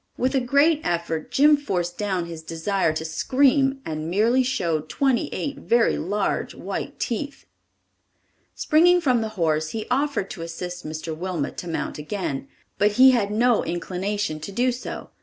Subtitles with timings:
[0.17, 5.27] With a great effort Jim forced down his desire to scream and merely showed twenty
[5.31, 7.45] eight very large, white teeth.
[8.55, 11.15] Springing from the horse he offered to assist Mr.
[11.15, 12.47] Wilmot to mount again,
[12.79, 15.11] but he had no inclination to do so.